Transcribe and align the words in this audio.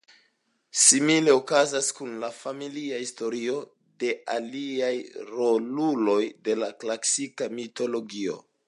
Simile 0.83 1.35
okazas 1.39 1.89
kun 1.99 2.15
la 2.23 2.29
"familia" 2.37 2.97
historio 3.03 3.59
de 4.05 4.11
aliaj 4.39 4.93
roluloj 5.29 6.21
de 6.49 6.61
la 6.65 6.73
klasika 6.85 7.55
mitologio. 7.61 8.45